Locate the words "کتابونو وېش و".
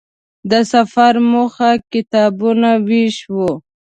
1.91-3.35